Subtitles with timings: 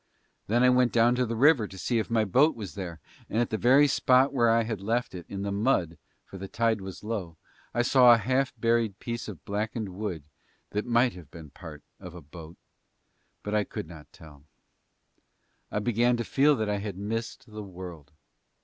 [0.47, 3.37] Then I went down to the river to see if my boat was there and
[3.37, 6.81] at the very spot where I had left it, in the mud (for the tide
[6.81, 7.37] was low)
[7.71, 10.23] I saw a half buried piece of blackened wood
[10.71, 12.57] that might have been part of a boat,
[13.43, 14.43] but I could not tell.
[15.69, 18.11] I began to feel that I had missed the world.